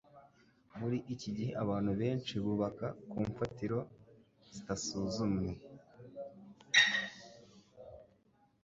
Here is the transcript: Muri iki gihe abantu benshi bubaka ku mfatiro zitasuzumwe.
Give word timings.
Muri 0.79 0.97
iki 1.13 1.29
gihe 1.37 1.51
abantu 1.63 1.91
benshi 2.01 2.33
bubaka 2.43 2.87
ku 3.09 3.17
mfatiro 3.29 3.77
zitasuzumwe. 4.51 5.49